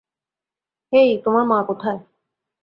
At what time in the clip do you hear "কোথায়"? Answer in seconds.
1.67-1.99